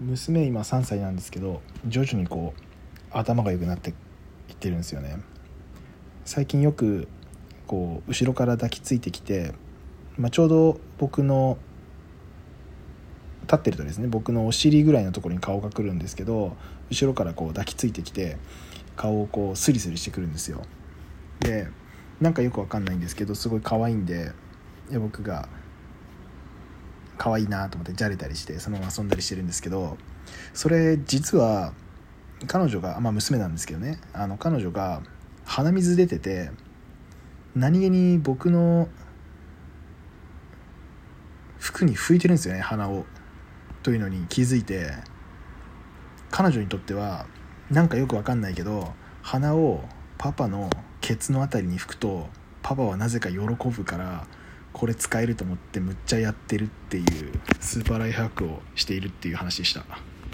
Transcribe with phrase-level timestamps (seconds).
[0.00, 2.60] 娘今3歳なんですけど徐々にこう
[3.10, 5.18] 頭が良くなっていってるんですよね。
[6.24, 7.08] 最近よく
[7.66, 9.54] こう後ろから抱きついてきて、
[10.18, 11.56] まあ、ちょうど僕の
[13.42, 16.56] 立ってるとですね僕のお尻ぐらいのところに顔が来るんですけど
[16.90, 18.36] 後ろからこう抱きついてきて
[18.96, 20.62] 顔をこうスリスリしてくるんですよ。
[21.40, 21.68] で
[22.20, 24.32] なんかよくわかんないんですけどすごい可愛いんで
[24.90, 25.48] で僕が
[27.16, 29.96] 可愛いなと思ってじゃれたりしてそのまま遊んだりしてるんですけど
[30.54, 31.72] それ実は
[32.46, 33.98] 彼女がまあ娘なんですけどね。
[34.12, 35.02] あの彼女が
[35.44, 36.50] 鼻水出てて
[37.54, 38.88] 何気に僕の
[41.58, 43.06] 服に拭いてるんですよね鼻を。
[43.82, 44.90] というのに気づいて
[46.30, 47.26] 彼女にとっては
[47.70, 49.84] なんかよくわかんないけど鼻を
[50.18, 50.68] パパの
[51.00, 52.28] ケツの辺りに拭くと
[52.62, 54.26] パパはなぜか喜ぶから
[54.76, 59.86] これ使えると思ってむっちゃやってるっていうスーパーライフハックをしているっていう話でした。